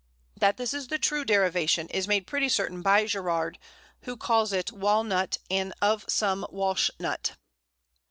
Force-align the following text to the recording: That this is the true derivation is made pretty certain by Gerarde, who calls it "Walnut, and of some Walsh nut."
That 0.35 0.57
this 0.57 0.73
is 0.73 0.87
the 0.87 0.97
true 0.97 1.23
derivation 1.23 1.85
is 1.89 2.07
made 2.07 2.25
pretty 2.25 2.49
certain 2.49 2.81
by 2.81 3.05
Gerarde, 3.05 3.59
who 4.01 4.17
calls 4.17 4.51
it 4.51 4.71
"Walnut, 4.71 5.37
and 5.51 5.75
of 5.79 6.05
some 6.07 6.43
Walsh 6.49 6.89
nut." 6.99 7.33